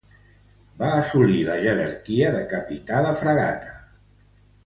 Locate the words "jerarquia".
1.65-2.31